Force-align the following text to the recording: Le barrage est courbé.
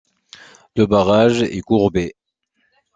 Le 0.75 0.87
barrage 0.87 1.43
est 1.43 1.61
courbé. 1.61 2.15